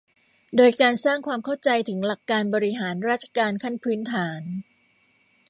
[0.55, 4.41] โดยการสร้างความเข้าใจถึงหลักการบริหารราชการขั้นพื้นฐาน